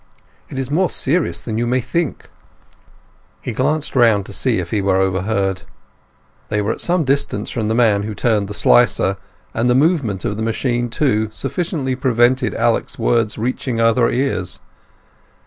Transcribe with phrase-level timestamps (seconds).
[0.49, 2.31] "It is more serious than you may think."
[3.39, 5.61] He glanced round to see if he were overheard.
[6.49, 9.17] They were at some distance from the man who turned the slicer,
[9.53, 14.59] and the movement of the machine, too, sufficiently prevented Alec's words reaching other ears.